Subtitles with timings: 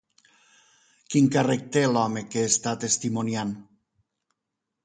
[1.15, 3.53] Quin càrrec té l'home que està testimoniant?